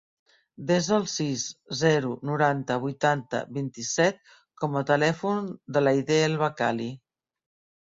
Desa 0.69 0.93
el 0.99 1.03
sis, 1.15 1.43
zero, 1.81 2.09
noranta, 2.29 2.79
vuitanta, 2.87 3.43
vint-i-set 3.59 4.25
com 4.65 4.81
a 4.83 4.85
telèfon 4.95 5.55
de 5.77 5.87
l'Aidé 5.87 6.21
El 6.33 6.43
Bakkali. 6.45 6.91